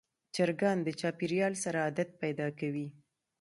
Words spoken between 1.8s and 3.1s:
عادت پیدا کوي.